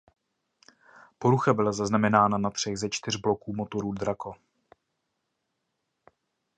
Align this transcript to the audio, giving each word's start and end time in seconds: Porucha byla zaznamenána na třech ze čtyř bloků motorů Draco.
Porucha 1.19 1.53
byla 1.53 1.71
zaznamenána 1.71 2.37
na 2.37 2.49
třech 2.49 2.77
ze 2.77 2.89
čtyř 2.89 3.15
bloků 3.15 3.55
motorů 3.55 3.91
Draco. 3.93 4.33